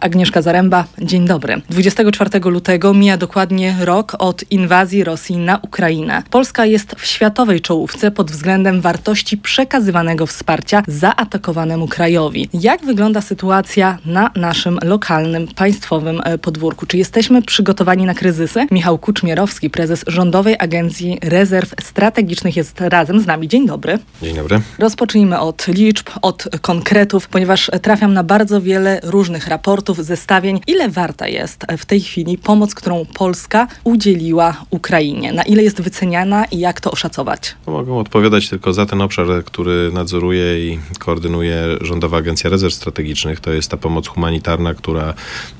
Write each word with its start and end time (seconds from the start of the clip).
Agnieszka 0.00 0.42
Zaręba, 0.42 0.84
dzień 1.02 1.26
dobry. 1.26 1.60
24 1.70 2.40
lutego 2.50 2.94
mija 2.94 3.16
dokładnie 3.16 3.76
rok 3.80 4.16
od 4.18 4.44
inwazji 4.50 5.04
Rosji 5.04 5.36
na 5.36 5.58
Ukrainę. 5.62 6.22
Polska 6.30 6.66
jest 6.66 6.94
w 6.98 7.06
światowej 7.06 7.60
czołówce 7.60 8.10
pod 8.10 8.30
względem 8.30 8.80
wartości 8.80 9.38
przekazywanego 9.38 10.26
wsparcia 10.26 10.82
zaatakowanemu 10.86 11.88
krajowi. 11.88 12.48
Jak 12.54 12.84
wygląda 12.84 13.20
sytuacja 13.20 13.98
na 14.06 14.30
naszym 14.36 14.78
lokalnym, 14.82 15.48
państwowym 15.56 16.20
e, 16.24 16.38
podwórku? 16.38 16.86
Czy 16.86 16.98
jesteśmy 16.98 17.42
przygotowani 17.42 18.06
na 18.06 18.14
kryzysy? 18.14 18.66
Michał 18.70 18.98
Kuczmierowski, 18.98 19.70
prezes 19.70 20.04
Rządowej 20.06 20.56
Agencji 20.58 21.18
Rezerw 21.22 21.74
Strategicznych 21.80 22.56
jest 22.56 22.80
razem 22.80 23.20
z 23.20 23.26
nami. 23.26 23.48
Dzień 23.48 23.66
dobry. 23.66 23.98
Dzień 24.22 24.36
dobry. 24.36 24.60
Rozpocznijmy 24.78 25.40
od 25.40 25.66
liczb, 25.68 26.06
od 26.22 26.48
konkretów, 26.60 27.28
ponieważ 27.28 27.70
trafiam 27.82 28.14
na 28.14 28.24
bardzo 28.24 28.60
wiele 28.60 29.00
różnych 29.02 29.48
raportów 29.48 29.87
zestawień, 29.94 30.60
ile 30.66 30.88
warta 30.88 31.28
jest 31.28 31.66
w 31.78 31.86
tej 31.86 32.00
chwili 32.00 32.38
pomoc, 32.38 32.74
którą 32.74 33.06
Polska 33.14 33.68
udzieliła 33.84 34.64
Ukrainie? 34.70 35.32
Na 35.32 35.42
ile 35.42 35.62
jest 35.62 35.80
wyceniana 35.80 36.44
i 36.44 36.58
jak 36.58 36.80
to 36.80 36.90
oszacować? 36.90 37.54
No, 37.66 37.72
mogę 37.72 37.94
odpowiadać 37.94 38.48
tylko 38.48 38.72
za 38.72 38.86
ten 38.86 39.00
obszar, 39.00 39.26
który 39.44 39.90
nadzoruje 39.92 40.68
i 40.68 40.78
koordynuje 40.98 41.64
Rządowa 41.80 42.16
Agencja 42.16 42.50
Rezerw 42.50 42.74
Strategicznych. 42.74 43.40
To 43.40 43.52
jest 43.52 43.70
ta 43.70 43.76
pomoc 43.76 44.06
humanitarna, 44.06 44.74
która 44.74 45.14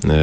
e, 0.05 0.15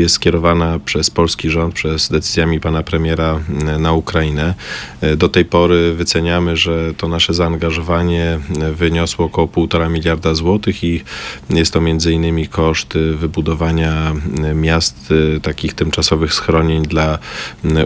jest 0.00 0.14
skierowana 0.14 0.78
przez 0.84 1.10
polski 1.10 1.50
rząd, 1.50 1.74
przez 1.74 2.08
decyzjami 2.08 2.60
pana 2.60 2.82
premiera 2.82 3.40
e, 3.68 3.78
na 3.78 3.92
Ukrainę. 3.92 4.54
E, 5.00 5.16
do 5.16 5.28
tej 5.28 5.44
pory 5.44 5.94
wyceniamy, 5.94 6.56
że 6.56 6.94
to 6.96 7.08
nasze 7.08 7.34
zaangażowanie 7.34 8.38
e, 8.60 8.72
wyniosło 8.72 9.26
około 9.26 9.46
1,5 9.46 9.90
miliarda 9.90 10.34
złotych 10.34 10.84
i 10.84 11.02
jest 11.50 11.72
to 11.72 11.80
między 11.80 12.12
innymi 12.12 12.48
koszt 12.48 12.94
wybudowania 13.14 14.14
miast, 14.54 15.12
takich 15.42 15.74
tymczasowych 15.74 16.34
schronień 16.34 16.82
dla 16.82 17.18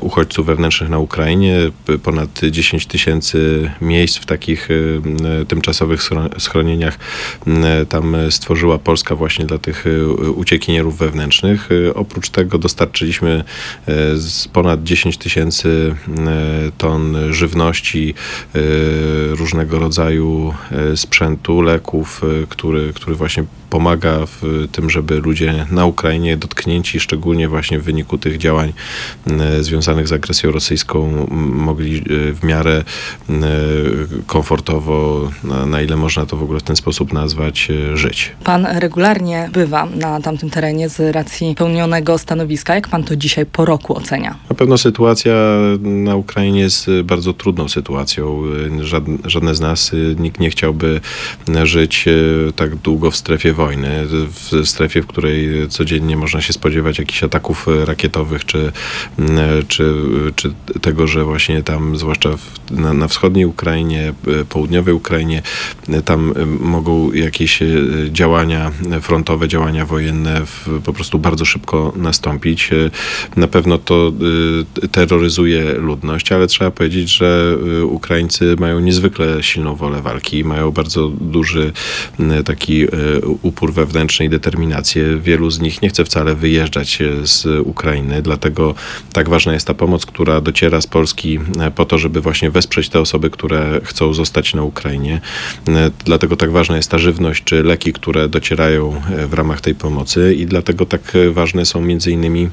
uchodźców 0.00 0.47
wewnętrznych 0.47 0.91
na 0.91 0.98
Ukrainie. 0.98 1.56
Ponad 2.02 2.41
10 2.50 2.86
tysięcy 2.86 3.70
miejsc 3.80 4.16
w 4.16 4.27
takich 4.27 4.69
tymczasowych 5.48 6.02
schronieniach 6.38 6.98
tam 7.88 8.16
stworzyła 8.30 8.78
Polska 8.78 9.14
właśnie 9.14 9.47
dla 9.47 9.58
tych 9.58 9.84
uciekinierów 10.34 10.98
wewnętrznych. 10.98 11.69
Oprócz 11.98 12.30
tego 12.30 12.58
dostarczyliśmy 12.58 13.44
e, 13.88 13.92
ponad 14.52 14.82
10 14.82 15.18
tysięcy 15.18 15.94
e, 16.08 16.22
ton 16.78 17.16
żywności, 17.30 18.14
e, 18.54 18.58
różnego 19.36 19.78
rodzaju 19.78 20.54
sprzętu, 20.96 21.62
leków, 21.62 22.22
który, 22.48 22.92
który 22.92 23.16
właśnie 23.16 23.44
pomaga 23.70 24.26
w 24.26 24.66
tym, 24.72 24.91
żeby 24.91 25.20
ludzie 25.20 25.66
na 25.70 25.86
Ukrainie 25.86 26.36
dotknięci, 26.36 27.00
szczególnie 27.00 27.48
właśnie 27.48 27.78
w 27.78 27.84
wyniku 27.84 28.19
tych 28.19 28.38
działań 28.38 28.72
związanych 29.60 30.08
z 30.08 30.12
agresją 30.12 30.52
rosyjską, 30.52 31.26
mogli 31.52 32.02
w 32.34 32.38
miarę 32.42 32.84
komfortowo, 34.26 35.30
na, 35.66 35.82
ile 35.82 35.96
można 35.96 36.26
to 36.26 36.36
w 36.36 36.42
ogóle 36.42 36.60
w 36.60 36.62
ten 36.62 36.76
sposób 36.76 37.12
nazwać, 37.12 37.69
żyć. 37.94 38.32
Pan 38.44 38.66
regularnie 38.66 39.50
bywa 39.52 39.86
na 39.86 40.20
tamtym 40.20 40.50
terenie 40.50 40.88
z 40.88 41.14
racji 41.14 41.54
pełnionej 41.91 42.19
stanowiska. 42.19 42.75
Jak 42.75 42.89
pan 42.89 43.05
to 43.05 43.17
dzisiaj 43.17 43.47
po 43.47 43.64
roku 43.64 43.97
ocenia? 43.97 44.36
Na 44.50 44.56
pewno 44.56 44.78
sytuacja 44.78 45.34
na 45.81 46.17
Ukrainie 46.17 46.61
jest 46.61 46.86
bardzo 47.05 47.33
trudną 47.33 47.69
sytuacją. 47.69 48.42
Żadne, 48.81 49.19
żadne 49.25 49.55
z 49.55 49.61
nas, 49.61 49.92
nikt 50.19 50.41
nie 50.41 50.50
chciałby 50.50 51.00
żyć 51.64 52.05
tak 52.56 52.77
długo 52.77 53.11
w 53.11 53.16
strefie 53.16 53.53
wojny, 53.53 54.06
w 54.06 54.69
strefie, 54.69 55.03
w 55.03 55.06
której 55.06 55.69
codziennie 55.69 56.16
można 56.16 56.41
się 56.41 56.53
spodziewać 56.53 56.98
jakichś 56.98 57.25
ataków 57.25 57.66
rakietowych, 57.84 58.44
czy, 58.44 58.72
czy, 59.69 59.94
czy 60.37 60.53
tego, 60.81 61.06
że 61.06 61.25
właśnie 61.25 61.62
tam, 61.62 61.97
zwłaszcza 61.97 62.37
w, 62.37 62.71
na, 62.71 62.93
na 62.93 63.09
wschodniej 63.09 63.47
Ukrainie, 63.47 64.12
południowej 64.48 64.94
Ukrainie, 64.94 65.43
tam 66.04 66.34
mogą 66.60 67.12
jakieś 67.12 67.60
działania 68.10 68.71
frontowe, 69.00 69.48
działania 69.48 69.87
wojenne 69.87 70.47
w, 70.47 70.81
po 70.84 70.93
prostu 70.93 71.19
bardzo 71.19 71.44
szybko 71.44 71.78
nastąpić. 71.97 72.72
E, 72.72 72.91
na 73.37 73.49
pewno 73.49 73.78
to 73.78 74.12
e, 74.84 74.89
terroryzuje 74.89 75.72
ludność, 75.72 76.33
ale 76.33 76.47
trzeba 76.47 76.71
powiedzieć, 76.71 77.16
że 77.16 77.56
e, 77.81 77.84
Ukraińcy 77.84 78.56
mają 78.59 78.81
niezwykle 78.81 79.43
silną 79.43 79.75
wolę 79.75 80.03
walki, 80.03 80.44
mają 80.44 80.71
bardzo 80.71 81.09
duży 81.09 81.72
taki 82.44 82.87
upór 83.43 83.72
wewnętrzny 83.72 84.27
i 84.27 84.28
determinację. 84.28 85.16
Wielu 85.16 85.50
z 85.50 85.61
nich 85.61 85.83
nie 85.83 85.89
chce 85.89 86.05
wcale 86.05 86.34
wyjeżdżać 86.34 86.99
z 87.22 87.47
Ukrainy, 87.66 88.22
dlatego 88.22 88.75
tak 89.12 89.28
ważna 89.28 89.53
jest 89.53 89.66
ta 89.66 89.75
pomoc, 89.75 90.06
która 90.06 90.41
dociera 90.41 90.81
z 90.81 90.87
Polski 90.87 91.39
po 91.75 91.84
to, 91.84 91.99
żeby 91.99 92.21
właśnie 92.21 92.50
wesprzeć 92.50 92.89
te 92.89 93.00
osoby, 93.00 93.31
które 93.31 93.81
chcą 93.84 94.15
zostać 94.15 94.55
na 94.55 94.62
Ukrainie. 94.62 95.21
Dlatego 96.05 96.37
tak 96.37 96.50
ważna 96.50 96.77
jest 96.77 96.91
ta 96.91 96.99
żywność 96.99 97.45
czy 97.45 97.62
leki, 97.62 97.93
które 97.93 98.28
docierają 98.28 99.03
w 99.28 99.34
ramach 99.34 99.60
tej 99.60 99.75
pomocy 99.75 100.34
i 100.34 100.47
dlatego 100.47 100.87
tak 100.87 101.12
ważne 101.33 101.60
są 101.68 101.80
innymi 102.10 102.50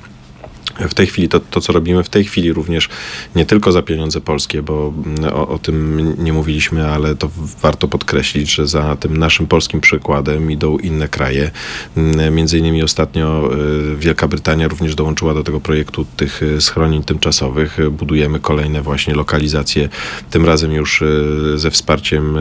w 0.79 0.93
tej 0.93 1.07
chwili, 1.07 1.29
to, 1.29 1.39
to 1.39 1.61
co 1.61 1.73
robimy 1.73 2.03
w 2.03 2.09
tej 2.09 2.23
chwili 2.23 2.53
również, 2.53 2.89
nie 3.35 3.45
tylko 3.45 3.71
za 3.71 3.81
pieniądze 3.81 4.21
polskie, 4.21 4.61
bo 4.61 4.93
mm, 5.05 5.33
o, 5.33 5.47
o, 5.47 5.59
tym 5.59 6.15
nie 6.23 6.33
mówiliśmy, 6.33 6.87
ale 6.87 7.15
to 7.15 7.29
warto 7.61 7.87
podkreślić, 7.87 8.53
że 8.53 8.67
za 8.67 8.95
tym 8.95 9.17
naszym 9.17 9.47
polskim 9.47 9.81
przykładem 9.81 10.51
idą 10.51 10.77
inne 10.77 11.07
kraje. 11.07 11.51
Mm, 11.97 12.35
między 12.35 12.57
innymi 12.57 12.83
ostatnio 12.83 13.49
y, 13.93 13.95
Wielka 13.97 14.27
Brytania 14.27 14.67
również 14.67 14.95
dołączyła 14.95 15.33
do 15.33 15.43
tego 15.43 15.59
projektu 15.59 16.05
tych 16.17 16.43
y, 16.43 16.61
schronień 16.61 17.03
tymczasowych. 17.03 17.77
Budujemy 17.91 18.39
kolejne 18.39 18.81
właśnie 18.81 19.13
lokalizacje, 19.13 19.89
tym 20.29 20.45
razem 20.45 20.71
już 20.71 21.01
y, 21.01 21.53
ze 21.55 21.71
wsparciem 21.71 22.37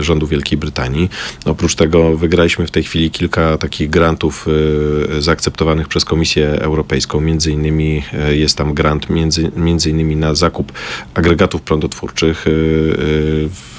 rządu 0.00 0.26
Wielkiej 0.26 0.58
Brytanii. 0.58 1.10
Oprócz 1.44 1.74
tego 1.74 2.16
wygraliśmy 2.16 2.66
w 2.66 2.70
tej 2.70 2.82
chwili 2.82 3.10
kilka 3.10 3.58
takich 3.58 3.90
grantów 3.90 4.46
zaakceptowanych 5.18 5.88
przez 5.88 6.04
Komisję 6.04 6.48
Europejską, 6.60 7.20
między 7.20 7.53
innymi 7.54 8.02
e, 8.12 8.36
jest 8.36 8.56
tam 8.56 8.74
grant 8.74 9.10
między, 9.10 9.50
między 9.56 9.90
innymi 9.90 10.16
na 10.16 10.34
zakup 10.34 10.72
agregatów 11.14 11.62
prądotwórczych, 11.62 12.44
e, 12.46 12.50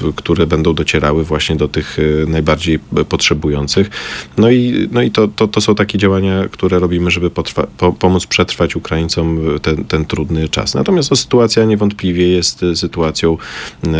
e, 0.07 0.13
które 0.15 0.47
będą 0.47 0.73
docierały 0.73 1.23
właśnie 1.23 1.55
do 1.55 1.67
tych 1.67 1.97
najbardziej 2.27 2.79
potrzebujących. 3.09 3.89
No 4.37 4.51
i, 4.51 4.89
no 4.91 5.01
i 5.01 5.11
to, 5.11 5.27
to, 5.27 5.47
to 5.47 5.61
są 5.61 5.75
takie 5.75 5.97
działania, 5.97 6.45
które 6.51 6.79
robimy, 6.79 7.11
żeby 7.11 7.29
potrwa, 7.29 7.67
po, 7.77 7.93
pomóc 7.93 8.25
przetrwać 8.27 8.75
Ukraińcom 8.75 9.39
ten, 9.61 9.83
ten 9.83 10.05
trudny 10.05 10.49
czas. 10.49 10.73
Natomiast 10.73 11.11
no, 11.11 11.17
sytuacja 11.17 11.65
niewątpiewanie 11.65 12.05
jest 12.05 12.65
sytuacją 12.75 13.37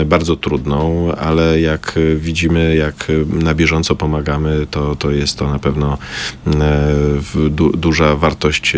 bardzo 0.05 0.35
trudną, 0.35 1.11
ale 1.15 1.61
jak 1.61 1.99
widzimy, 2.15 2.75
jak 2.75 3.07
na 3.27 3.53
bieżąco 3.53 3.95
pomagamy, 3.95 4.67
to, 4.71 4.95
to 4.95 5.11
jest 5.11 5.37
to 5.37 5.49
na 5.49 5.59
pewno 5.59 5.97
du, 7.49 7.77
duża 7.77 8.15
wartość, 8.15 8.73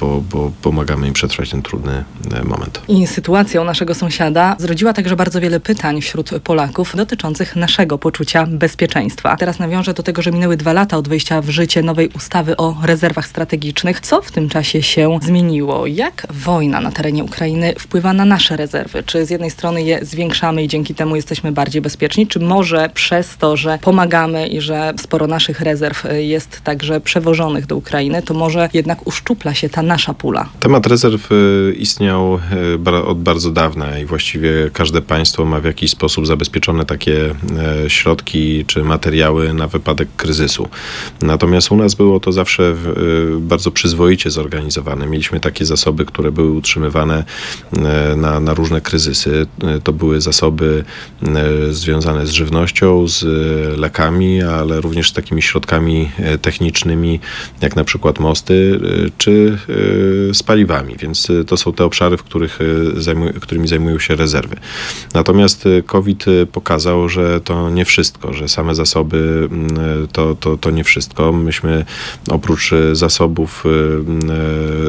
bo 0.00 0.22
bo, 0.32 0.50
pomagamy 0.62 1.06
im 1.06 1.12
przetrwać 1.12 1.50
ten 1.50 1.62
trudny 1.62 2.04
e, 2.34 2.44
moment. 2.44 2.82
I 2.88 3.06
sytuacja 3.06 3.60
u 3.60 3.64
naszego 3.64 3.94
sąsiada 3.94 4.56
zrodziła 4.58 4.92
także 4.92 5.16
bardzo 5.16 5.40
wiele 5.40 5.60
pytań 5.60 6.00
wśród 6.00 6.30
Polaków 6.44 6.96
dotyczących 6.96 7.56
naszego 7.56 7.98
poczucia 7.98 8.46
bezpieczeństwa. 8.46 9.36
Teraz 9.36 9.58
nawiążę 9.58 9.94
do 9.94 10.02
tego, 10.02 10.22
że 10.22 10.32
minęły 10.32 10.56
dwa 10.56 10.72
lata 10.72 10.96
od 10.96 11.08
wejścia 11.08 11.40
w 11.42 11.48
życie 11.48 11.82
nowej 11.82 12.08
ustawy 12.16 12.56
o 12.56 12.76
rezerwach 12.82 13.26
strategicznych. 13.26 14.00
Co 14.00 14.22
w 14.22 14.32
tym 14.32 14.48
czasie 14.48 14.82
się 14.82 15.18
zmieniło? 15.22 15.86
Jak 15.86 16.26
wojna 16.30 16.80
na 16.80 16.92
terenie 16.92 17.24
Ukrainy 17.24 17.74
wpływa 17.78 18.12
na 18.12 18.24
nasze 18.24 18.56
rezerwy? 18.56 19.02
Czy 19.02 19.26
z 19.26 19.30
jednej 19.30 19.50
strony 19.50 19.82
je 19.82 20.04
zwiększamy 20.04 20.62
i 20.62 20.68
dzięki 20.68 20.94
temu 20.94 21.16
jesteśmy 21.16 21.52
bardziej 21.52 21.82
bezpieczni, 21.82 22.26
czy 22.26 22.40
może 22.40 22.90
przez 22.94 23.36
to, 23.36 23.56
że 23.56 23.78
pomagamy 23.82 24.48
i 24.48 24.60
że 24.60 24.92
sporo 25.00 25.26
naszych 25.26 25.60
rezerw 25.60 26.04
jest 26.18 26.60
także 26.60 27.00
przewożonych 27.00 27.66
do 27.66 27.76
Ukrainy, 27.76 28.22
to 28.22 28.34
może 28.34 28.68
jednak 28.72 29.06
uszczupla 29.06 29.54
się 29.54 29.68
ta 29.68 29.82
nasza 29.90 30.14
pula? 30.14 30.48
Temat 30.60 30.86
rezerw 30.86 31.32
y, 31.32 31.74
istniał 31.78 32.38
y, 32.86 33.04
od 33.04 33.22
bardzo 33.22 33.50
dawna 33.50 33.98
i 33.98 34.04
właściwie 34.04 34.70
każde 34.72 35.02
państwo 35.02 35.44
ma 35.44 35.60
w 35.60 35.64
jakiś 35.64 35.90
sposób 35.90 36.26
zabezpieczone 36.26 36.84
takie 36.84 37.34
e, 37.84 37.90
środki 37.90 38.64
czy 38.66 38.84
materiały 38.84 39.54
na 39.54 39.66
wypadek 39.66 40.08
kryzysu. 40.16 40.68
Natomiast 41.22 41.72
u 41.72 41.76
nas 41.76 41.94
było 41.94 42.20
to 42.20 42.32
zawsze 42.32 42.62
y, 42.62 43.40
bardzo 43.40 43.70
przyzwoicie 43.70 44.30
zorganizowane. 44.30 45.06
Mieliśmy 45.06 45.40
takie 45.40 45.64
zasoby, 45.64 46.04
które 46.04 46.32
były 46.32 46.50
utrzymywane 46.50 47.24
na, 48.16 48.40
na 48.40 48.54
różne 48.54 48.80
kryzysy. 48.80 49.46
To 49.84 49.92
były 49.92 50.20
zasoby 50.20 50.84
związane 51.70 52.26
z 52.26 52.30
żywnością, 52.30 53.08
z 53.08 53.24
lekami, 53.78 54.42
ale 54.42 54.80
również 54.80 55.10
z 55.10 55.12
takimi 55.12 55.42
środkami 55.42 56.10
technicznymi, 56.42 57.20
jak 57.60 57.76
na 57.76 57.84
przykład 57.84 58.20
mosty, 58.20 58.80
czy 59.18 59.58
z 60.32 60.42
paliwami, 60.42 60.96
więc 60.98 61.28
to 61.46 61.56
są 61.56 61.72
te 61.72 61.84
obszary, 61.84 62.16
w 62.16 62.22
których 62.22 62.58
zajmuj, 62.96 63.32
którymi 63.32 63.68
zajmują 63.68 63.98
się 63.98 64.16
rezerwy. 64.16 64.56
Natomiast 65.14 65.64
COVID 65.86 66.24
pokazał, 66.52 67.08
że 67.08 67.40
to 67.40 67.70
nie 67.70 67.84
wszystko, 67.84 68.32
że 68.32 68.48
same 68.48 68.74
zasoby 68.74 69.48
to, 70.12 70.34
to, 70.34 70.56
to 70.56 70.70
nie 70.70 70.84
wszystko. 70.84 71.32
Myśmy 71.32 71.84
oprócz 72.30 72.70
zasobów 72.92 73.64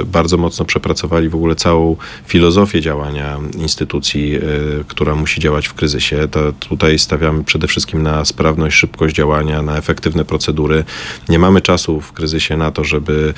bardzo 0.05 0.37
mocno 0.37 0.65
przepracowali 0.65 1.29
w 1.29 1.35
ogóle 1.35 1.55
całą 1.55 1.95
filozofię 2.27 2.81
działania 2.81 3.39
instytucji, 3.57 4.39
która 4.87 5.15
musi 5.15 5.41
działać 5.41 5.67
w 5.67 5.73
kryzysie. 5.73 6.27
To 6.31 6.51
tutaj 6.51 6.99
stawiamy 6.99 7.43
przede 7.43 7.67
wszystkim 7.67 8.03
na 8.03 8.25
sprawność, 8.25 8.75
szybkość 8.75 9.15
działania, 9.15 9.61
na 9.61 9.77
efektywne 9.77 10.25
procedury. 10.25 10.83
Nie 11.29 11.39
mamy 11.39 11.61
czasu 11.61 12.01
w 12.01 12.11
kryzysie 12.11 12.57
na 12.57 12.71
to, 12.71 12.83
żeby 12.83 13.33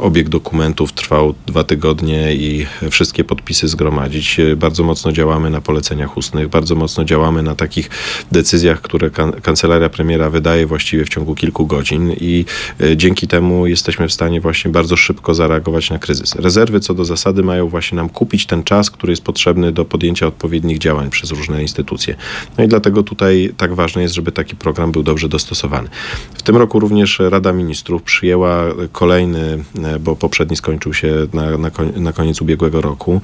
obieg 0.00 0.28
dokumentów 0.28 0.83
trwał 0.92 1.34
dwa 1.46 1.64
tygodnie 1.64 2.34
i 2.34 2.66
wszystkie 2.90 3.24
podpisy 3.24 3.68
zgromadzić. 3.68 4.40
Bardzo 4.56 4.84
mocno 4.84 5.12
działamy 5.12 5.50
na 5.50 5.60
poleceniach 5.60 6.16
ustnych, 6.16 6.48
bardzo 6.48 6.74
mocno 6.74 7.04
działamy 7.04 7.42
na 7.42 7.54
takich 7.54 7.90
decyzjach, 8.32 8.80
które 8.80 9.10
kan 9.10 9.32
kancelaria 9.32 9.88
premiera 9.88 10.30
wydaje 10.30 10.66
właściwie 10.66 11.04
w 11.04 11.08
ciągu 11.08 11.34
kilku 11.34 11.66
godzin 11.66 12.12
i 12.20 12.44
e, 12.80 12.96
dzięki 12.96 13.26
temu 13.28 13.66
jesteśmy 13.66 14.08
w 14.08 14.12
stanie 14.12 14.40
właśnie 14.40 14.70
bardzo 14.70 14.96
szybko 14.96 15.34
zareagować 15.34 15.90
na 15.90 15.98
kryzys. 15.98 16.34
Rezerwy 16.34 16.80
co 16.80 16.94
do 16.94 17.04
zasady 17.04 17.42
mają 17.42 17.68
właśnie 17.68 17.96
nam 17.96 18.08
kupić 18.08 18.46
ten 18.46 18.64
czas, 18.64 18.90
który 18.90 19.12
jest 19.12 19.22
potrzebny 19.22 19.72
do 19.72 19.84
podjęcia 19.84 20.26
odpowiednich 20.26 20.78
działań 20.78 21.10
przez 21.10 21.30
różne 21.30 21.62
instytucje. 21.62 22.16
No 22.58 22.64
i 22.64 22.68
dlatego 22.68 23.02
tutaj 23.02 23.52
tak 23.56 23.74
ważne 23.74 24.02
jest, 24.02 24.14
żeby 24.14 24.32
taki 24.32 24.56
program 24.56 24.92
był 24.92 25.02
dobrze 25.02 25.28
dostosowany. 25.28 25.88
W 26.34 26.42
tym 26.42 26.56
roku 26.56 26.80
również 26.80 27.18
Rada 27.18 27.52
Ministrów 27.52 28.02
przyjęła 28.02 28.64
kolejny, 28.92 29.64
e, 29.84 29.98
bo 29.98 30.16
poprzedni 30.16 30.56
skończył 30.56 30.73
się 30.92 31.26
na, 31.32 31.58
na, 31.58 31.70
na 31.96 32.12
koniec 32.12 32.42
ubiegłego 32.42 32.80
roku, 32.80 33.20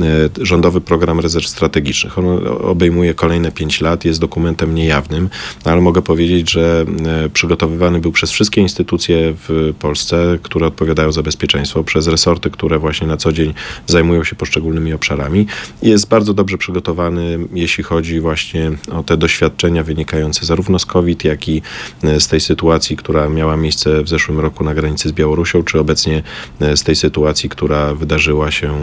e, 0.00 0.04
rządowy 0.40 0.80
program 0.80 1.20
rezerw 1.20 1.46
strategicznych. 1.46 2.18
On 2.18 2.46
obejmuje 2.60 3.14
kolejne 3.14 3.52
pięć 3.52 3.80
lat, 3.80 4.04
jest 4.04 4.20
dokumentem 4.20 4.74
niejawnym, 4.74 5.28
ale 5.64 5.80
mogę 5.80 6.02
powiedzieć, 6.02 6.50
że 6.50 6.84
e, 7.06 7.28
przygotowywany 7.28 8.00
był 8.00 8.12
przez 8.12 8.30
wszystkie 8.30 8.60
instytucje 8.60 9.34
w 9.48 9.74
Polsce, 9.78 10.38
które 10.42 10.66
odpowiadają 10.66 11.12
za 11.12 11.22
bezpieczeństwo, 11.22 11.84
przez 11.84 12.06
resorty, 12.06 12.50
które 12.50 12.78
właśnie 12.78 13.06
na 13.06 13.16
co 13.16 13.32
dzień 13.32 13.54
zajmują 13.86 14.24
się 14.24 14.36
poszczególnymi 14.36 14.92
obszarami. 14.92 15.46
Jest 15.82 16.08
bardzo 16.08 16.34
dobrze 16.34 16.58
przygotowany, 16.58 17.38
jeśli 17.54 17.84
chodzi 17.84 18.20
właśnie 18.20 18.70
o 18.92 19.02
te 19.02 19.16
doświadczenia 19.16 19.82
wynikające 19.82 20.46
zarówno 20.46 20.78
z 20.78 20.86
COVID, 20.86 21.24
jak 21.24 21.48
i 21.48 21.62
e, 22.02 22.20
z 22.20 22.28
tej 22.28 22.40
sytuacji, 22.40 22.96
która 22.96 23.28
miała 23.28 23.56
miejsce 23.56 24.02
w 24.02 24.08
zeszłym 24.08 24.40
roku 24.40 24.64
na 24.64 24.74
granicy 24.74 25.08
z 25.08 25.12
Białorusią, 25.12 25.62
czy 25.62 25.80
obecnie 25.80 26.22
e, 26.60 26.76
z 26.82 26.84
tej 26.84 26.96
sytuacji, 26.96 27.48
która 27.48 27.94
wydarzyła 27.94 28.50
się 28.50 28.78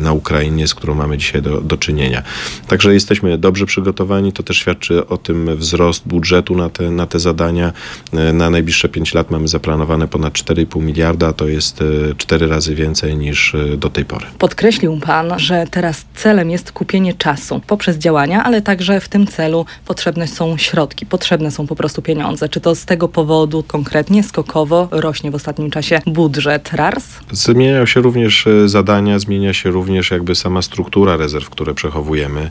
na 0.00 0.12
Ukrainie, 0.12 0.68
z 0.68 0.74
którą 0.74 0.94
mamy 0.94 1.18
dzisiaj 1.18 1.42
do, 1.42 1.60
do 1.60 1.76
czynienia. 1.76 2.22
Także 2.66 2.94
jesteśmy 2.94 3.38
dobrze 3.38 3.66
przygotowani, 3.66 4.32
to 4.32 4.42
też 4.42 4.56
świadczy 4.56 5.06
o 5.06 5.18
tym 5.18 5.56
wzrost 5.56 6.08
budżetu 6.08 6.56
na 6.56 6.68
te, 6.68 6.90
na 6.90 7.06
te 7.06 7.20
zadania. 7.20 7.72
E, 8.12 8.32
na 8.32 8.50
najbliższe 8.50 8.88
5 8.88 9.14
lat 9.14 9.30
mamy 9.30 9.48
zaplanowane 9.48 10.08
ponad 10.08 10.32
4,5 10.32 10.82
miliarda, 10.82 11.32
to 11.32 11.48
jest 11.48 11.84
4 12.16 12.46
e, 12.46 12.48
razy 12.48 12.74
więcej 12.74 13.16
niż 13.16 13.56
do 13.76 13.90
tej 13.90 14.04
pory. 14.04 14.26
Podkreślił 14.38 15.00
Pan, 15.00 15.38
że 15.38 15.66
teraz 15.70 16.04
celem 16.14 16.50
jest 16.50 16.72
kupienie 16.72 17.14
czasu 17.14 17.60
poprzez 17.66 17.96
działania, 17.96 18.44
ale 18.44 18.62
także 18.62 19.00
w 19.00 19.08
tym 19.08 19.26
celu 19.26 19.66
potrzebne 19.86 20.28
są 20.28 20.56
środki, 20.58 21.06
potrzebne 21.06 21.50
są 21.50 21.66
po 21.66 21.76
prostu 21.76 22.02
pieniądze. 22.02 22.48
Czy 22.48 22.60
to 22.60 22.74
z 22.74 22.84
tego 22.84 23.08
powodu 23.08 23.64
konkretnie, 23.66 24.22
skokowo 24.22 24.88
rośnie 24.90 25.30
w 25.30 25.34
ostatnim 25.34 25.70
czasie 25.70 26.00
budżet 26.06 26.69
RARS? 26.72 27.04
Zmieniają 27.32 27.86
się 27.86 28.00
również 28.00 28.48
zadania, 28.66 29.18
zmienia 29.18 29.52
się 29.52 29.70
również 29.70 30.10
jakby 30.10 30.34
sama 30.34 30.62
struktura 30.62 31.16
rezerw, 31.16 31.50
które 31.50 31.74
przechowujemy. 31.74 32.50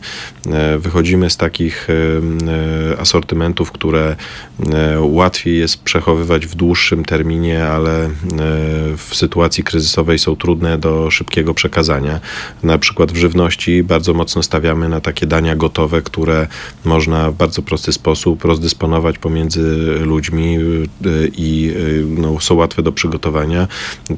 Wychodzimy 0.80 1.30
z 1.30 1.38
takich 1.38 1.88
asortymentów, 3.00 3.72
które 3.72 4.16
e, 4.74 5.02
łatwiej 5.02 5.60
jest 5.60 5.84
przechowywać 5.84 6.46
w 6.46 6.56
dłuższym 6.56 7.06
terminie, 7.06 7.66
ale 7.66 8.06
e, 8.06 8.10
w 8.98 9.10
sytuacji 9.14 9.64
kryzysowej 9.64 10.20
są 10.20 10.36
trudne 10.36 10.78
do 10.78 11.12
szybkiego 11.12 11.54
przekazania. 11.54 12.20
Na 12.64 12.78
przykład 12.78 13.12
w 13.12 13.16
żywności 13.16 13.84
bardzo 13.84 14.14
mocno 14.14 14.44
stawiamy 14.44 14.90
na 14.90 15.02
takie 15.02 15.26
dania 15.26 15.56
gotowe, 15.56 16.02
które 16.02 16.48
można 16.86 17.32
w 17.32 17.36
bardzo 17.36 17.62
prosty 17.62 17.94
sposób 17.94 18.46
rozdysponować 18.46 19.18
pomiędzy 19.18 19.62
ludźmi 20.02 20.58
e, 20.58 21.10
i 21.38 21.74
no, 22.18 22.40
są 22.40 22.56
łatwe 22.56 22.84
do 22.84 22.92
przygotowania. 22.92 23.68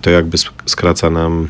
To 0.01 0.09
jakby 0.09 0.37
skraca 0.65 1.09
nam 1.09 1.49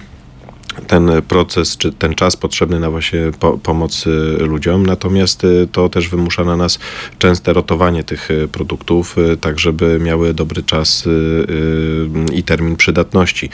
ten 0.88 1.12
proces, 1.28 1.78
czy 1.78 1.92
ten 1.92 2.16
czas 2.16 2.38
potrzebny 2.38 2.80
na 2.80 2.92
właśnie 2.92 3.20
po, 3.40 3.58
pomoc 3.58 4.06
ludziom. 4.40 4.86
Natomiast 4.86 5.44
y, 5.44 5.68
to 5.72 5.90
też 5.90 6.10
wymusza 6.10 6.44
na 6.44 6.58
nas 6.58 6.80
częste 7.20 7.54
rotowanie 7.54 8.04
tych 8.04 8.32
y, 8.32 8.48
produktów, 8.48 9.18
y, 9.18 9.38
tak 9.38 9.60
żeby 9.60 10.00
miały 10.00 10.34
dobry 10.34 10.64
czas 10.64 11.08
i 12.34 12.44
termin 12.44 12.76
przydatności, 12.76 13.50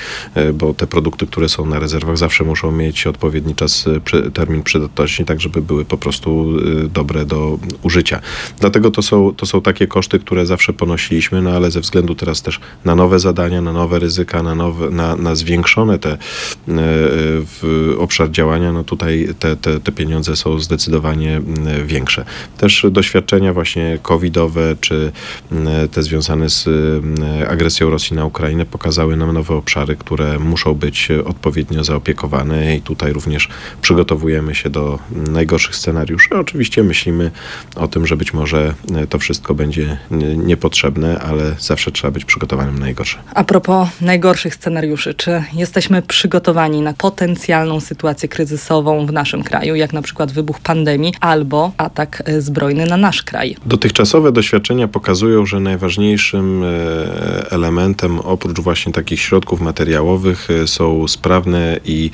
bo 0.53 0.73
te 0.73 0.87
produkty, 0.87 1.27
które 1.27 1.49
są 1.49 1.65
na 1.65 1.79
rezerwach 1.79 2.17
zawsze 2.17 2.43
muszą 2.43 2.71
mieć 2.71 3.07
odpowiedni 3.07 3.55
czas, 3.55 3.85
termin 4.33 4.63
przydatności, 4.63 5.25
tak 5.25 5.41
żeby 5.41 5.61
były 5.61 5.85
po 5.85 5.97
prostu 5.97 6.47
dobre 6.93 7.25
do 7.25 7.59
użycia. 7.83 8.21
Dlatego 8.59 8.91
to 8.91 9.01
są, 9.01 9.33
to 9.33 9.45
są 9.45 9.61
takie 9.61 9.87
koszty, 9.87 10.19
które 10.19 10.45
zawsze 10.45 10.73
ponosiliśmy, 10.73 11.41
no 11.41 11.49
ale 11.49 11.71
ze 11.71 11.81
względu 11.81 12.15
teraz 12.15 12.41
też 12.41 12.59
na 12.85 12.95
nowe 12.95 13.19
zadania, 13.19 13.61
na 13.61 13.73
nowe 13.73 13.99
ryzyka, 13.99 14.43
na, 14.43 14.55
nowe, 14.55 14.89
na, 14.89 15.15
na 15.15 15.35
zwiększone 15.35 15.99
te 15.99 16.17
w 17.11 17.93
obszar 17.99 18.31
działania, 18.31 18.71
no 18.71 18.83
tutaj 18.83 19.29
te, 19.39 19.55
te, 19.55 19.79
te 19.79 19.91
pieniądze 19.91 20.35
są 20.35 20.59
zdecydowanie 20.59 21.35
mm, 21.35 21.87
większe. 21.87 22.25
Też 22.57 22.85
doświadczenia 22.91 23.53
właśnie 23.53 23.99
covidowe, 24.01 24.75
czy 24.81 25.11
mm, 25.51 25.89
te 25.89 26.03
związane 26.03 26.49
z 26.49 26.67
mm, 26.67 27.15
agresją 27.49 27.89
Rosji 27.89 28.15
na 28.15 28.25
Ukrainę 28.25 28.65
pokazały 28.65 29.17
nam 29.17 29.33
nowe 29.33 29.55
obszary, 29.55 29.95
które 29.95 30.39
muszą 30.39 30.73
być 30.73 31.07
odpowiednio 31.25 31.83
zaopiekowane 31.83 32.75
i 32.75 32.81
tutaj 32.81 33.13
również 33.13 33.49
przygotowujemy 33.81 34.55
się 34.55 34.69
do 34.69 34.99
najgorszych 35.11 35.75
scenariuszy. 35.75 36.29
Oczywiście 36.35 36.83
myślimy 36.83 37.31
o 37.75 37.87
tym, 37.87 38.07
że 38.07 38.17
być 38.17 38.33
może 38.33 38.73
to 39.09 39.19
wszystko 39.19 39.53
będzie 39.53 39.97
niepotrzebne, 40.37 41.19
ale 41.19 41.55
zawsze 41.59 41.91
trzeba 41.91 42.11
być 42.11 42.25
przygotowanym 42.25 42.79
na 42.79 42.87
najgorsze. 42.87 43.17
A 43.33 43.43
propos 43.43 43.89
najgorszych 44.01 44.55
scenariuszy, 44.55 45.13
czy 45.13 45.43
jesteśmy 45.53 46.01
przygotowani 46.01 46.81
na 46.81 46.93
potencjalną 46.97 47.79
sytuację 47.79 48.29
kryzysową 48.29 49.05
w 49.05 49.11
naszym 49.11 49.43
kraju, 49.43 49.75
jak 49.75 49.93
na 49.93 50.01
przykład 50.01 50.31
wybuch 50.31 50.59
pandemii 50.59 51.13
albo 51.19 51.71
atak 51.77 52.23
e, 52.25 52.41
zbrojny 52.41 52.85
na 52.85 52.97
nasz 52.97 53.23
kraj. 53.23 53.55
Dotychczasowe 53.65 54.31
doświadczenia 54.31 54.87
pokazują, 54.87 55.45
że 55.45 55.59
najważniejszym 55.59 56.63
e, 56.63 56.67
elementem 57.51 58.19
oprócz 58.19 58.59
właśnie 58.59 58.93
takich 58.93 59.21
środków 59.21 59.61
materiałowych 59.61 60.47
e, 60.51 60.67
są 60.67 61.07
sprawne 61.07 61.79
i 61.85 62.11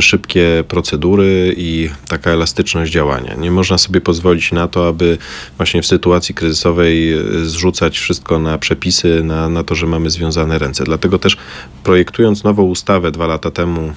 szybkie 0.00 0.64
procedury 0.68 1.54
i 1.56 1.90
taka 2.08 2.30
elastyczność 2.30 2.92
działania. 2.92 3.34
Nie 3.34 3.50
można 3.50 3.78
sobie 3.78 4.00
pozwolić 4.00 4.52
na 4.52 4.68
to, 4.68 4.88
aby 4.88 5.18
właśnie 5.56 5.82
w 5.82 5.86
sytuacji 5.86 6.34
kryzysowej 6.34 7.14
zrzucać 7.42 7.98
wszystko 7.98 8.38
na 8.38 8.58
przepisy, 8.58 9.22
na, 9.24 9.48
na 9.48 9.64
to, 9.64 9.74
że 9.74 9.86
mamy 9.86 10.10
związane 10.10 10.58
ręce. 10.58 10.84
Dlatego 10.84 11.18
też 11.18 11.36
projektując 11.84 12.44
nową 12.44 12.62
ustawę 12.62 13.10
dwa 13.10 13.26
lata 13.26 13.50
temu 13.50 13.92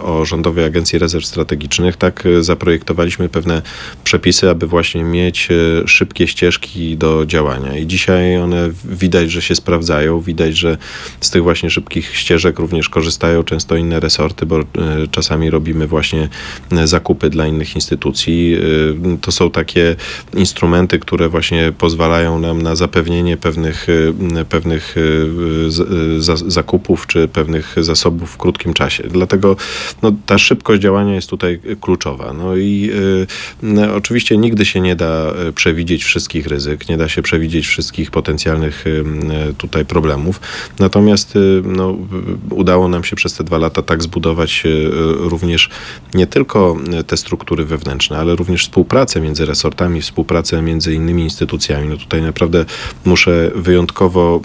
o 0.00 0.24
Rządowej 0.24 0.64
Agencji 0.64 0.98
Rezerw 0.98 1.26
Strategicznych, 1.26 1.96
tak 1.96 2.26
e, 2.26 2.42
zaprojektowaliśmy 2.42 3.28
pewne 3.28 3.62
przepisy, 4.04 4.50
aby 4.50 4.66
właśnie 4.66 5.04
mieć 5.04 5.48
e, 5.50 5.88
szybkie 5.88 6.28
ścieżki 6.28 6.96
do 6.96 7.26
działania. 7.26 7.78
I 7.78 7.86
dzisiaj 7.86 8.36
one 8.36 8.70
widać, 8.84 9.30
że 9.30 9.42
się 9.42 9.54
sprawdzają, 9.54 10.20
widać, 10.20 10.56
że 10.56 10.78
z 11.20 11.30
tych 11.30 11.42
właśnie 11.42 11.70
szybkich 11.70 12.16
ścieżek 12.16 12.58
również 12.58 12.88
korzystają 12.88 13.42
często 13.42 13.76
inne 13.76 14.00
resorty, 14.00 14.46
bo 14.46 14.60
czasami 15.10 15.50
robimy 15.50 15.86
właśnie 15.86 16.28
zakupy 16.84 17.30
dla 17.30 17.46
innych 17.46 17.74
instytucji. 17.74 18.56
To 19.20 19.32
są 19.32 19.50
takie 19.50 19.96
instrumenty, 20.34 20.98
które 20.98 21.28
właśnie 21.28 21.72
pozwalają 21.78 22.38
nam 22.38 22.62
na 22.62 22.76
zapewnienie 22.76 23.36
pewnych, 23.36 23.86
pewnych 24.48 24.94
zakupów 26.46 27.06
czy 27.06 27.28
pewnych 27.28 27.74
zasobów 27.76 28.30
w 28.30 28.36
krótkim 28.36 28.74
czasie. 28.74 29.02
Dlatego 29.10 29.41
Dlatego 29.42 29.56
no, 30.02 30.12
ta 30.26 30.38
szybkość 30.38 30.82
działania 30.82 31.14
jest 31.14 31.30
tutaj 31.30 31.60
kluczowa. 31.80 32.32
No 32.32 32.56
i 32.56 32.90
y, 33.62 33.92
oczywiście 33.94 34.36
nigdy 34.36 34.64
się 34.64 34.80
nie 34.80 34.96
da 34.96 35.32
przewidzieć 35.54 36.04
wszystkich 36.04 36.46
ryzyk, 36.46 36.88
nie 36.88 36.96
da 36.96 37.08
się 37.08 37.22
przewidzieć 37.22 37.66
wszystkich 37.66 38.10
potencjalnych 38.10 38.86
y, 38.86 39.04
tutaj 39.58 39.84
problemów. 39.84 40.40
Natomiast 40.78 41.36
y, 41.36 41.62
no, 41.64 41.96
udało 42.50 42.88
nam 42.88 43.04
się 43.04 43.16
przez 43.16 43.34
te 43.34 43.44
dwa 43.44 43.58
lata 43.58 43.82
tak 43.82 44.02
zbudować 44.02 44.62
y, 44.66 44.90
również 45.18 45.70
nie 46.14 46.26
tylko 46.26 46.76
te 47.06 47.16
struktury 47.16 47.64
wewnętrzne, 47.64 48.18
ale 48.18 48.36
również 48.36 48.62
współpracę 48.62 49.20
między 49.20 49.46
resortami, 49.46 50.02
współpracę 50.02 50.62
między 50.62 50.94
innymi 50.94 51.22
instytucjami. 51.22 51.88
No 51.88 51.96
tutaj 51.96 52.22
naprawdę 52.22 52.64
muszę 53.04 53.50
wyjątkowo 53.54 54.40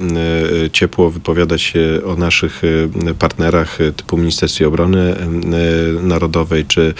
ciepło 0.74 1.10
wypowiadać 1.10 1.62
się 1.62 2.02
o 2.06 2.16
naszych 2.16 2.62
partnerach 3.20 3.78
typu 3.96 4.18
Ministerstwie 4.18 4.68
Obrony 4.68 4.87
Narodowej 6.04 6.66
czy 6.66 6.94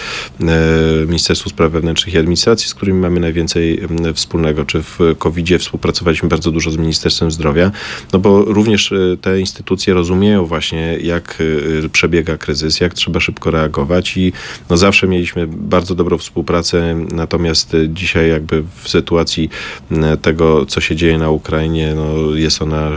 Ministerstwu 1.06 1.50
Spraw 1.50 1.72
Wewnętrznych 1.72 2.14
i 2.14 2.18
Administracji, 2.18 2.68
z 2.68 2.74
którymi 2.74 3.00
mamy 3.00 3.20
najwięcej 3.20 3.80
wspólnego. 4.14 4.64
Czy 4.64 4.82
w 4.82 4.98
COVID-zie 5.18 5.58
współpracowaliśmy 5.58 6.28
bardzo 6.28 6.50
dużo 6.50 6.70
z 6.70 6.76
Ministerstwem 6.76 7.30
Zdrowia, 7.30 7.70
no 8.12 8.18
bo 8.18 8.44
również 8.44 8.94
te 9.20 9.40
instytucje 9.40 9.94
rozumieją 9.94 10.46
właśnie, 10.46 10.98
jak 11.02 11.42
przebiega 11.92 12.36
kryzys, 12.36 12.80
jak 12.80 12.94
trzeba 12.94 13.20
szybko 13.20 13.50
reagować 13.50 14.16
i 14.16 14.32
no 14.70 14.76
zawsze 14.76 15.08
mieliśmy 15.08 15.46
bardzo 15.46 15.94
dobrą 15.94 16.18
współpracę, 16.18 17.06
natomiast 17.12 17.76
dzisiaj 17.88 18.28
jakby 18.28 18.64
w 18.82 18.88
sytuacji 18.88 19.50
tego, 20.22 20.66
co 20.66 20.80
się 20.80 20.96
dzieje 20.96 21.18
na 21.18 21.30
Ukrainie, 21.30 21.94
no 21.96 22.34
jest 22.34 22.62
ona 22.62 22.90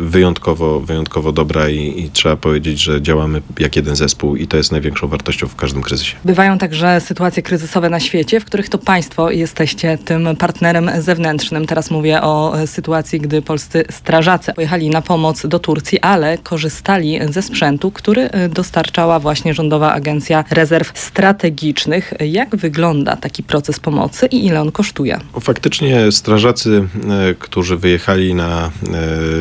wyjątkowo, 0.00 0.80
wyjątkowo 0.80 1.32
dobra 1.32 1.70
i, 1.70 2.00
i 2.00 2.10
trzeba 2.10 2.36
powiedzieć, 2.36 2.80
że 2.80 3.02
działamy 3.02 3.42
jak 3.58 3.76
jeden 3.76 3.96
zespół 3.96 4.15
i 4.36 4.46
to 4.46 4.56
jest 4.56 4.72
największą 4.72 5.08
wartością 5.08 5.48
w 5.48 5.56
każdym 5.56 5.82
kryzysie. 5.82 6.16
Bywają 6.24 6.58
także 6.58 7.00
sytuacje 7.00 7.42
kryzysowe 7.42 7.90
na 7.90 8.00
świecie, 8.00 8.40
w 8.40 8.44
których 8.44 8.68
to 8.68 8.78
państwo 8.78 9.30
jesteście 9.30 9.98
tym 9.98 10.36
partnerem 10.36 10.90
zewnętrznym. 10.98 11.66
Teraz 11.66 11.90
mówię 11.90 12.22
o 12.22 12.54
sytuacji, 12.66 13.20
gdy 13.20 13.42
polscy 13.42 13.84
strażacy 13.90 14.52
pojechali 14.52 14.90
na 14.90 15.02
pomoc 15.02 15.46
do 15.46 15.58
Turcji, 15.58 16.00
ale 16.00 16.38
korzystali 16.38 17.18
ze 17.30 17.42
sprzętu, 17.42 17.90
który 17.90 18.30
dostarczała 18.48 19.20
właśnie 19.20 19.54
Rządowa 19.54 19.92
Agencja 19.92 20.44
Rezerw 20.50 20.98
Strategicznych. 20.98 22.14
Jak 22.20 22.56
wygląda 22.56 23.16
taki 23.16 23.42
proces 23.42 23.80
pomocy 23.80 24.26
i 24.26 24.46
ile 24.46 24.60
on 24.60 24.72
kosztuje? 24.72 25.20
Faktycznie 25.40 26.12
strażacy, 26.12 26.88
e, 27.30 27.34
którzy 27.34 27.76
wyjechali 27.76 28.34
na 28.34 28.70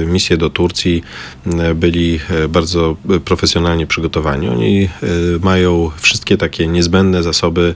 e, 0.02 0.06
misję 0.06 0.38
do 0.38 0.50
Turcji, 0.50 1.04
e, 1.46 1.76
byli 1.76 2.20
bardzo 2.50 2.96
profesjonalnie 3.26 3.88
przygotowani. 3.88 4.50
Oni 4.50 4.65
mają 5.42 5.92
wszystkie 5.98 6.38
takie 6.38 6.68
niezbędne 6.68 7.24
zasoby 7.24 7.74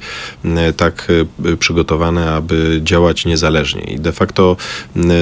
tak 0.77 1.07
przygotowane, 1.59 2.31
aby 2.31 2.79
działać 2.83 3.25
niezależnie. 3.25 3.81
I 3.81 3.99
de 3.99 4.11
facto 4.11 4.57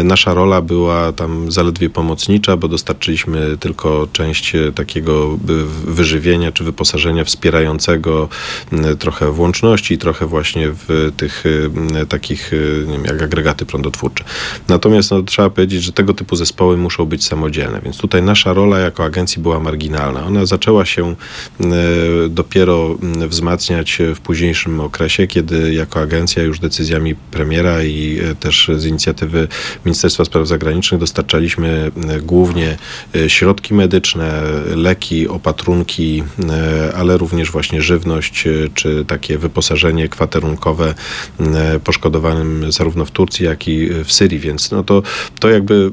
nasza 0.04 0.34
rola 0.34 0.62
była 0.62 1.14
tam 1.14 1.52
zaledwie 1.52 1.90
pomocnicza, 1.90 2.58
bo 2.58 2.68
dostarczyliśmy 2.68 3.58
tylko 3.60 4.08
część 4.14 4.54
takiego 4.76 5.38
wyżywienia 5.86 6.52
czy 6.52 6.64
wyposażenia 6.64 7.24
wspierającego 7.24 8.30
trochę 9.00 9.32
włączności, 9.32 9.98
trochę 9.98 10.26
właśnie 10.26 10.70
w 10.88 11.12
tych 11.18 11.44
takich 12.10 12.52
nie 12.88 12.94
wiem, 12.94 13.06
jak 13.06 13.22
agregaty 13.22 13.66
prądotwórcze. 13.66 14.24
Natomiast 14.68 15.12
no, 15.12 15.22
trzeba 15.22 15.50
powiedzieć, 15.50 15.84
że 15.84 15.92
tego 15.92 16.14
typu 16.14 16.36
zespoły 16.36 16.78
muszą 16.78 17.06
być 17.06 17.26
samodzielne, 17.26 17.82
więc 17.84 17.98
tutaj 17.98 18.24
nasza 18.24 18.54
rola 18.54 18.80
jako 18.80 19.04
agencji 19.04 19.42
była 19.42 19.60
marginalna. 19.60 20.26
Ona 20.26 20.46
zaczęła 20.46 20.86
się 20.86 21.16
e, 21.57 21.57
dopiero 22.30 22.98
wzmacniać 23.28 24.00
w 24.16 24.20
późniejszym 24.20 24.80
okresie, 24.80 25.28
kiedy 25.28 25.74
jako 25.74 26.00
agencja 26.00 26.44
już 26.44 26.60
decyzjami 26.60 27.16
premiera 27.16 27.84
i 27.84 28.20
e, 28.20 28.36
też 28.36 28.72
z 28.78 28.86
inicjatywy 28.86 29.48
Ministerstwa 29.86 30.26
Spraw 30.26 30.48
Zagranicznych 30.48 31.00
dostarczaliśmy 31.00 31.92
e, 32.10 32.22
głównie 32.22 32.78
środki 33.28 33.74
medyczne, 33.74 34.42
leki, 34.76 35.28
opatrunki, 35.28 36.24
ale 36.96 37.18
również 37.18 37.52
właśnie 37.52 37.82
żywność 37.82 38.48
czy 38.74 39.06
takie 39.08 39.38
wyposażenie 39.38 40.10
kwaterunkowe 40.10 40.94
poszkodowanym 41.84 42.72
zarówno 42.72 43.06
w 43.06 43.12
Turcji, 43.12 43.46
jak 43.46 43.68
i 43.68 43.90
w 44.04 44.14
Syrii, 44.14 44.40
więc 44.40 44.72
no 44.72 44.84
to, 44.84 45.04
to 45.40 45.50
jakby 45.50 45.92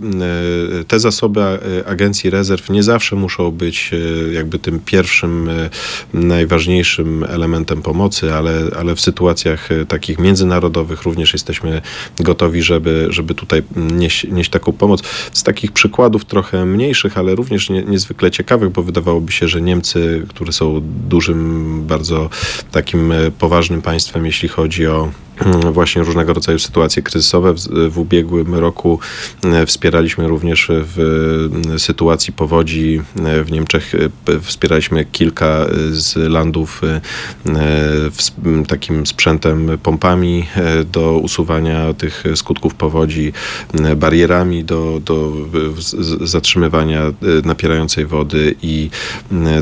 e, 0.81 0.85
te 0.85 1.01
zasoby 1.01 1.41
Agencji 1.87 2.31
Rezerw 2.31 2.71
nie 2.71 2.83
zawsze 2.83 3.17
muszą 3.17 3.51
być 3.51 3.91
e, 3.93 4.33
jakby 4.33 4.59
tym 4.59 4.81
pierwszym, 4.81 5.49
e, 5.49 5.54
najważniejszym 6.15 7.25
elementem 7.25 7.83
pomocy, 7.83 8.35
ale, 8.35 8.61
ale 8.79 8.95
w 8.95 9.01
sytuacjach 9.01 9.69
takich 9.89 10.19
międzynarodowych 10.19 11.03
również 11.03 11.33
jesteśmy 11.33 11.83
gotowi, 12.21 12.63
żeby, 12.63 13.07
żeby 13.11 13.35
tutaj 13.35 13.63
nieść, 13.77 14.27
nieść 14.29 14.51
taką 14.51 14.73
pomoc. 14.73 15.03
Z 15.33 15.43
takich 15.43 15.73
przykładów 15.73 16.25
trochę 16.25 16.67
mniejszych, 16.67 17.19
ale 17.19 17.35
również 17.35 17.71
nie, 17.71 17.83
niezwykle 17.83 18.31
ciekawych, 18.31 18.71
bo 18.71 18.83
wydawałoby 18.83 19.33
się, 19.33 19.49
że 19.49 19.61
Niemcy, 19.61 20.27
które 20.29 20.53
są 20.53 20.83
dużym, 21.09 21.83
bardzo 21.87 22.31
takim 22.71 23.13
poważnym 23.39 23.83
państwem, 23.83 24.27
jeśli 24.27 24.49
chodzi 24.49 24.87
o 24.87 25.11
właśnie 25.73 26.03
różnego 26.03 26.33
rodzaju 26.35 26.59
sytuacje 26.59 27.03
kryzysowe. 27.03 27.55
W, 27.55 27.59
w, 27.91 27.99
ubiegłym 27.99 28.55
roku 28.55 28.99
e, 29.45 29.67
wspieraliśmy 29.67 30.29
również 30.29 30.69
w 30.71 30.99
e, 31.75 31.79
sytuacji 31.79 32.33
powodzi 32.33 33.01
e, 33.25 33.45
w 33.45 33.53
Niemczech. 33.53 33.93
Wspieraliśmy 34.43 35.05
kilka 35.05 35.67
z 35.91 36.17
landów 36.17 36.83
takim 38.67 39.07
sprzętem, 39.07 39.79
pompami 39.83 40.47
do 40.93 41.19
usuwania 41.19 41.95
tych 41.95 42.25
skutków 42.35 42.75
powodzi, 42.75 43.33
barierami 43.97 44.65
do, 44.65 45.01
do 45.05 45.33
zatrzymywania 46.21 47.03
napierającej 47.45 48.07
wody 48.07 48.55
i, 48.63 48.91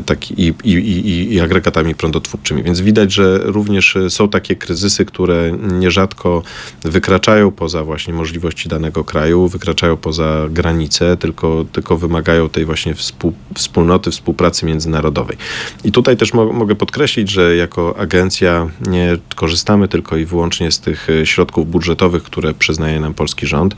tak, 0.05 0.31
i, 0.31 0.53
i, 0.63 0.71
i, 0.71 1.33
i 1.33 1.39
agregatami 1.39 1.95
prądotwórczymi. 1.95 2.63
Więc 2.63 2.81
widać, 2.81 3.13
że 3.13 3.39
również 3.43 3.97
są 4.09 4.29
takie 4.29 4.55
kryzysy, 4.55 5.05
które 5.05 5.57
nierzadko 5.71 6.43
wykraczają 6.83 7.51
poza 7.51 7.83
właśnie 7.83 8.13
możliwości 8.13 8.69
danego 8.69 9.03
kraju, 9.03 9.47
wykraczają 9.47 9.97
poza 9.97 10.45
granice, 10.49 11.17
tylko, 11.17 11.65
tylko 11.71 11.97
wymagają 11.97 12.49
tej 12.49 12.65
właśnie 12.65 12.95
współ, 12.95 13.33
wspólnoty, 13.55 14.11
współpracy 14.11 14.65
międzynarodowej. 14.65 15.37
I 15.83 15.91
tutaj 15.91 16.17
też 16.17 16.33
mo 16.33 16.53
mogę 16.53 16.75
podkreślić, 16.75 17.29
że 17.29 17.55
jako 17.55 17.97
agencja 17.97 18.67
nie 18.87 19.17
korzystamy 19.35 19.87
tylko 19.87 20.17
i 20.17 20.25
wyłącznie 20.25 20.71
z 20.71 20.79
tych 20.79 21.09
e, 21.09 21.25
środków 21.25 21.71
budżetowych, 21.71 22.23
które 22.23 22.53
przyznaje 22.53 22.99
nam 22.99 23.13
polski 23.13 23.47
rząd, 23.47 23.75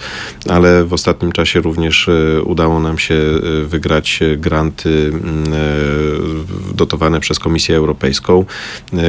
ale 0.49 0.85
w 0.85 0.93
ostatnim 0.93 1.31
czasie 1.31 1.61
również 1.61 2.07
e, 2.07 2.41
udało 2.41 2.79
nam 2.79 2.97
się 2.97 3.15
e, 3.15 3.65
wygrać 3.65 4.19
granty 4.37 5.11
dotowane 6.75 7.19
przez 7.19 7.39
Komisję 7.39 7.77
Europejską, 7.77 8.45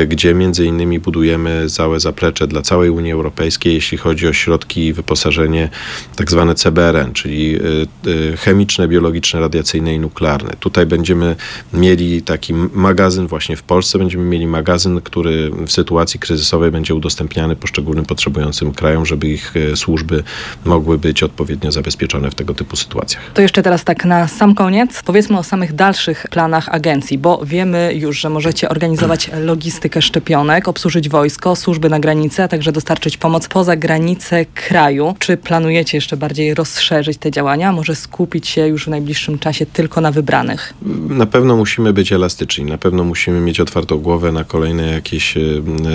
gdzie 0.09 0.35
między 0.35 0.65
innymi 0.65 1.01
budujemy 1.01 1.67
całe 1.71 2.01
zaplecze 2.01 2.47
dla 2.47 2.63
całej 2.67 2.91
Unii 2.91 3.13
Europejskiej, 3.13 3.75
jeśli 3.75 3.99
chodzi 3.99 4.29
o 4.29 4.33
środki 4.33 4.87
i 4.87 4.93
wyposażenie 4.93 5.69
tak 6.17 6.31
zwane 6.31 6.55
CBRN, 6.55 7.13
czyli 7.13 7.57
y, 7.57 8.11
y, 8.11 8.37
chemiczne, 8.37 8.89
biologiczne, 8.89 9.41
radiacyjne 9.41 9.95
i 9.95 9.99
nuklearne. 9.99 10.51
Tutaj 10.61 10.87
będziemy 10.87 11.37
mieli 11.73 12.23
taki 12.23 12.53
magazyn 12.73 13.27
właśnie 13.27 13.57
w 13.57 13.63
Polsce, 13.63 13.99
będziemy 13.99 14.25
mieli 14.25 14.47
magazyn, 14.47 15.01
który 15.01 15.51
w 15.51 15.73
sytuacji 15.73 16.21
kryzysowej 16.21 16.71
będzie 16.71 16.95
udostępniany 16.95 17.57
poszczególnym 17.57 18.05
potrzebującym 18.05 18.73
krajom, 18.73 19.07
żeby 19.07 19.29
ich 19.29 19.57
y, 19.57 19.77
służby 19.77 20.23
mogły 20.65 20.99
być 20.99 21.23
odpowiednio 21.23 21.73
zabezpieczone 21.73 22.31
w 22.31 22.35
tego 22.35 22.55
typu 22.55 22.77
sytuacjach. 22.77 23.23
To 23.35 23.43
jeszcze 23.43 23.63
teraz 23.63 23.85
tak 23.85 24.05
na 24.05 24.29
sam 24.29 24.55
koniec 24.55 25.03
powiedzmy 25.03 25.39
o 25.39 25.43
samych 25.43 25.73
dalszych 25.73 26.27
planach 26.31 26.69
agencji, 26.69 27.19
bo 27.19 27.41
wiemy 27.45 27.93
już, 27.95 28.21
że 28.21 28.31
możecie 28.31 28.69
organizować 28.69 29.31
logistykę 29.41 30.03
szczepionek, 30.03 30.69
obsłużyć 30.69 31.09
wojsko, 31.09 31.57
służby 31.57 31.91
na 31.91 32.01
granicy, 32.01 32.43
a 32.43 32.49
także 32.57 32.73
dostarczyć 32.73 33.17
pomoc 33.17 33.49
poza 33.49 33.77
granice 33.77 34.45
kraju. 34.45 35.15
Czy 35.19 35.37
planujecie 35.37 35.97
jeszcze 35.97 36.17
bardziej 36.17 36.55
rozszerzyć 36.55 37.19
te 37.19 37.31
działania, 37.31 37.73
może 37.73 37.95
skupić 37.95 38.49
się 38.49 38.67
już 38.67 38.85
w 38.85 38.89
najbliższym 38.89 39.39
czasie 39.39 39.67
tylko 39.67 40.01
na 40.01 40.13
wybranych? 40.13 40.75
Na 41.09 41.27
pewno 41.27 41.57
musimy 41.57 41.93
być 41.93 42.13
elastyczni, 42.13 42.65
na 42.65 42.79
pewno 42.79 43.05
musimy 43.05 43.41
mieć 43.41 43.61
otwartą 43.61 43.99
głowę 43.99 44.33
na 44.33 44.45
kolejne 44.45 44.87
jakieś 44.93 45.37
e, 45.37 45.41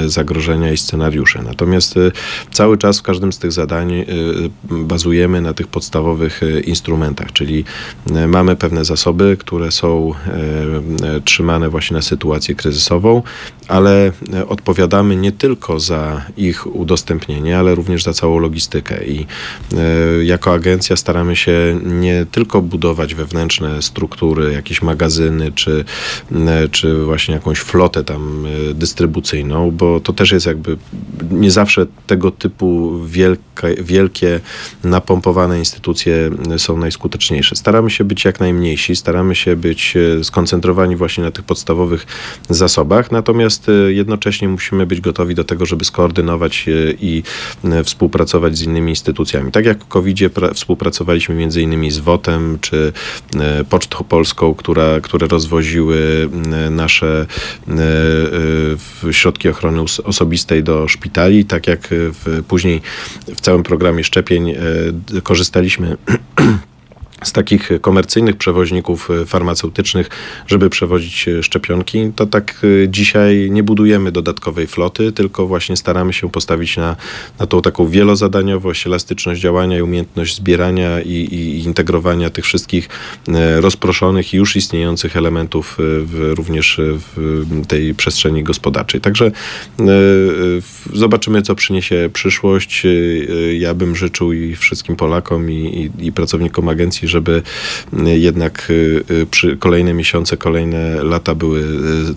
zagrożenia 0.05 0.71
i 0.71 0.77
scenariusze. 0.77 1.41
Natomiast 1.43 1.97
e, 1.97 2.11
cały 2.51 2.77
czas 2.77 2.99
w 2.99 3.01
każdym 3.01 3.33
z 3.33 3.39
tych 3.39 3.51
zadań 3.51 3.93
e, 3.93 4.05
bazujemy 4.63 5.41
na 5.41 5.53
tych 5.53 5.67
podstawowych 5.67 6.41
instrumentach, 6.65 7.31
czyli 7.33 7.63
mamy 8.27 8.55
pewne 8.55 8.85
zasoby, 8.85 9.37
które 9.39 9.71
są 9.71 10.13
trzymane 11.25 11.69
właśnie 11.69 11.95
na 11.95 12.01
sytuację 12.01 12.55
kryzysową, 12.55 13.21
ale 13.67 14.11
odpowiadamy 14.47 15.15
nie 15.15 15.31
tylko 15.31 15.79
za 15.79 16.21
ich 16.37 16.50
ich 16.51 16.75
udostępnienie, 16.75 17.57
ale 17.57 17.75
również 17.75 18.03
za 18.03 18.13
całą 18.13 18.39
logistykę. 18.39 19.05
I 19.05 19.25
jako 20.23 20.53
agencja 20.53 20.95
staramy 20.95 21.35
się 21.35 21.79
nie 21.83 22.25
tylko 22.31 22.61
budować 22.61 23.15
wewnętrzne 23.15 23.81
struktury, 23.81 24.53
jakieś 24.53 24.81
magazyny, 24.81 25.51
czy, 25.51 25.85
czy 26.71 27.03
właśnie 27.05 27.33
jakąś 27.33 27.59
flotę 27.59 28.03
tam 28.03 28.47
dystrybucyjną, 28.73 29.71
bo 29.71 29.99
to 29.99 30.13
też 30.13 30.31
jest 30.31 30.45
jakby 30.45 30.77
nie 31.31 31.51
zawsze 31.51 31.85
tego 32.07 32.31
typu 32.31 32.99
wielkie, 33.05 33.41
wielkie 33.81 34.39
napompowane 34.83 35.59
instytucje 35.59 36.29
są 36.57 36.77
najskuteczniejsze. 36.77 37.55
Staramy 37.55 37.89
się 37.89 38.03
być 38.03 38.25
jak 38.25 38.39
najmniejsi, 38.39 38.95
staramy 38.95 39.35
się 39.35 39.55
być 39.55 39.93
e, 40.19 40.23
skoncentrowani 40.23 40.95
właśnie 40.95 41.23
na 41.23 41.31
tych 41.31 41.45
podstawowych 41.45 42.05
zasobach, 42.49 43.11
natomiast 43.11 43.69
e, 43.69 43.93
jednocześnie 43.93 44.47
musimy 44.47 44.85
być 44.85 45.01
gotowi 45.01 45.35
do 45.35 45.43
tego, 45.43 45.65
żeby 45.65 45.85
skoordynować 45.85 46.40
i 47.01 47.23
e, 47.63 47.83
współpracować 47.83 48.57
z 48.57 48.61
innymi 48.61 48.91
instytucjami. 48.91 49.51
Tak 49.51 49.65
jak 49.65 49.83
w 49.83 49.87
COVID-zie 49.87 50.29
współpracowaliśmy 50.53 51.35
między 51.35 51.61
innymi 51.61 51.91
z 51.91 51.99
WOT-em 51.99 52.57
czy 52.61 52.93
Pocztą 53.69 54.03
Polską, 54.03 54.53
która, 54.53 54.99
które 54.99 55.27
rozwoziły 55.27 56.29
nasze 56.71 57.25
środki 59.11 59.49
ochrony 59.49 59.81
osobistej 60.03 60.63
do 60.63 60.87
szpitali, 60.87 61.45
tak 61.45 61.67
jak 61.67 61.87
w, 61.91 62.43
później 62.47 62.81
w 63.35 63.41
całym 63.41 63.63
programie 63.63 64.03
szczepień 64.03 64.53
korzystaliśmy 65.23 65.97
z 67.23 67.31
takich 67.31 67.69
komercyjnych 67.81 68.35
przewoźników 68.35 69.09
e, 69.11 69.25
farmaceutycznych, 69.25 70.09
żeby 70.47 70.69
przewozić 70.69 71.27
e, 71.27 71.43
szczepionki, 71.43 72.11
to 72.15 72.25
tak 72.25 72.61
e, 72.83 72.89
dzisiaj 72.89 73.51
nie 73.51 73.63
budujemy 73.63 74.11
dodatkowej 74.11 74.67
floty, 74.67 75.11
tylko 75.11 75.47
właśnie 75.47 75.77
staramy 75.77 76.13
się 76.13 76.29
postawić 76.29 76.77
na, 76.77 76.95
na 77.39 77.47
tą 77.47 77.61
taką 77.61 77.87
wielozadaniową,ść 77.87 78.87
elastyczność 78.87 79.41
działania 79.41 79.77
i 79.77 79.81
umiejętność 79.81 80.35
zbierania 80.35 81.01
i, 81.01 81.09
i 81.09 81.63
integrowania 81.63 82.29
tych 82.29 82.45
wszystkich 82.45 82.89
rozproszonych 83.55 84.33
i 84.33 84.37
już 84.37 84.55
istniejących 84.55 85.17
elementów 85.17 85.77
w, 85.79 86.33
również 86.37 86.81
w 86.83 87.67
tej 87.67 87.95
przestrzeni 87.95 88.43
gospodarczej. 88.43 89.01
Także 89.01 89.31
zobaczymy, 90.93 91.41
co 91.41 91.55
przyniesie 91.55 92.09
przyszłość. 92.13 92.83
Ja 93.59 93.73
bym 93.73 93.95
życzył 93.95 94.33
i 94.33 94.55
wszystkim 94.55 94.95
Polakom 94.95 95.51
i, 95.51 95.91
i, 96.01 96.07
i 96.07 96.11
pracownikom 96.11 96.69
agencji, 96.69 97.07
żeby 97.11 97.41
y, 98.07 98.17
jednak 98.17 98.67
y, 98.69 99.03
y, 99.11 99.25
przy 99.25 99.57
kolejne 99.57 99.93
miesiące, 99.93 100.37
kolejne 100.37 101.03
lata 101.03 101.35
były 101.35 101.63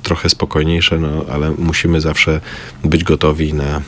trochę 0.02 0.28
spokojniejsze, 0.28 0.98
no 0.98 1.24
ale 1.32 1.50
musimy 1.58 2.00
zawsze 2.00 2.40
być 2.84 3.04
gotowi 3.04 3.54
na 3.54 3.82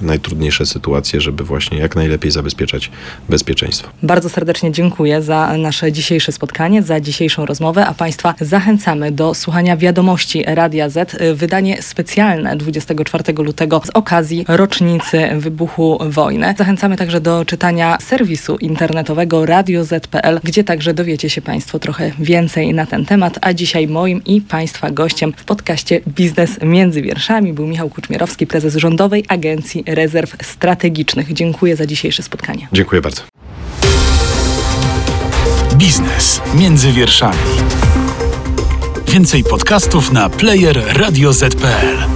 najtrudniejsze 0.00 0.66
sytuacje, 0.66 1.20
żeby 1.20 1.44
właśnie 1.44 1.78
jak 1.78 1.96
najlepiej 1.96 2.30
zabezpieczać 2.30 2.90
bezpieczeństwo. 3.28 3.88
Bardzo 4.02 4.28
serdecznie 4.28 4.72
dziękuję 4.72 5.22
za 5.22 5.56
nasze 5.58 5.92
dzisiejsze 5.92 6.32
spotkanie, 6.32 6.82
za 6.82 7.00
dzisiejszą 7.00 7.46
rozmowę, 7.46 7.86
a 7.86 7.94
Państwa 7.94 8.34
zachęcamy 8.40 9.12
do 9.12 9.34
słuchania 9.34 9.76
wiadomości 9.76 10.44
Radia 10.46 10.88
Z, 10.88 11.16
wydanie 11.34 11.82
specjalne 11.82 12.56
24 12.56 13.24
lutego 13.38 13.82
z 13.84 13.90
okazji 13.90 14.44
rocznicy 14.48 15.28
wybuchu 15.38 15.98
wojny. 16.10 16.54
Zachęcamy 16.58 16.96
także 16.96 17.20
do 17.20 17.44
czytania 17.44 17.98
serwisu 18.00 18.56
internetowego 18.56 19.46
Radio 19.46 19.84
Z 19.84 20.05
gdzie 20.44 20.64
także 20.64 20.94
dowiecie 20.94 21.30
się 21.30 21.42
Państwo 21.42 21.78
trochę 21.78 22.12
więcej 22.18 22.74
na 22.74 22.86
ten 22.86 23.04
temat. 23.04 23.38
A 23.40 23.52
dzisiaj 23.52 23.88
moim 23.88 24.24
i 24.24 24.40
Państwa 24.40 24.90
gościem 24.90 25.32
w 25.36 25.44
podcaście 25.44 26.00
Biznes 26.08 26.58
między 26.62 27.02
wierszami 27.02 27.52
był 27.52 27.66
Michał 27.66 27.90
Kuczmierowski, 27.90 28.46
prezes 28.46 28.76
Rządowej 28.76 29.24
Agencji 29.28 29.84
Rezerw 29.86 30.36
Strategicznych. 30.42 31.32
Dziękuję 31.32 31.76
za 31.76 31.86
dzisiejsze 31.86 32.22
spotkanie. 32.22 32.68
Dziękuję 32.72 33.00
bardzo. 33.00 33.22
Biznes 35.74 36.40
między 36.54 36.92
wierszami. 36.92 37.38
Więcej 39.08 39.44
podcastów 39.44 40.12
na 40.12 40.28
player 40.28 40.82
radioz.pl. 40.98 42.15